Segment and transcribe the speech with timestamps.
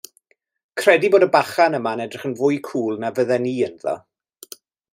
[0.81, 3.95] Credu bod y bachan yma'n edrych yn fwy cŵl 'na fydden i ynddo.